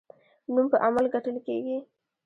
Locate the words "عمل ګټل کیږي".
0.85-1.77